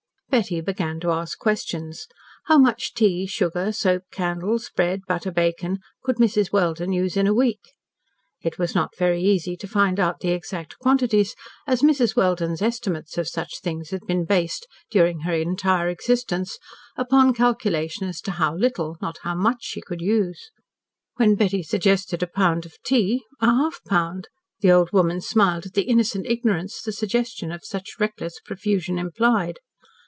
Betty 0.31 0.61
began 0.61 1.01
to 1.01 1.11
ask 1.11 1.37
questions. 1.37 2.07
How 2.45 2.57
much 2.57 2.93
tea, 2.93 3.25
sugar, 3.25 3.73
soap, 3.73 4.03
candles, 4.11 4.71
bread, 4.73 5.01
butter, 5.05 5.29
bacon, 5.29 5.79
could 6.05 6.15
Mrs. 6.19 6.53
Welden 6.53 6.93
use 6.93 7.17
in 7.17 7.27
a 7.27 7.33
week? 7.33 7.59
It 8.41 8.57
was 8.57 8.73
not 8.73 8.95
very 8.95 9.21
easy 9.21 9.57
to 9.57 9.67
find 9.67 9.99
out 9.99 10.21
the 10.21 10.31
exact 10.31 10.79
quantities, 10.79 11.35
as 11.67 11.81
Mrs. 11.81 12.15
Welden's 12.15 12.61
estimates 12.61 13.17
of 13.17 13.27
such 13.27 13.59
things 13.59 13.89
had 13.89 14.07
been 14.07 14.23
based, 14.23 14.69
during 14.89 15.19
her 15.19 15.33
entire 15.33 15.89
existence, 15.89 16.57
upon 16.95 17.33
calculation 17.33 18.07
as 18.07 18.21
to 18.21 18.31
how 18.31 18.55
little, 18.55 18.95
not 19.01 19.17
how 19.23 19.35
much 19.35 19.65
she 19.65 19.81
could 19.81 19.99
use. 19.99 20.49
When 21.17 21.35
Betty 21.35 21.61
suggested 21.61 22.23
a 22.23 22.27
pound 22.27 22.65
of 22.65 22.81
tea, 22.85 23.25
a 23.41 23.47
half 23.47 23.81
pound 23.85 24.29
the 24.61 24.71
old 24.71 24.93
woman 24.93 25.19
smiled 25.19 25.65
at 25.65 25.73
the 25.73 25.83
innocent 25.89 26.25
ignorance 26.25 26.81
the 26.81 26.93
suggestion 26.93 27.51
of 27.51 27.65
such 27.65 27.99
reckless 27.99 28.39
profusion 28.39 28.97
implied. 28.97 29.59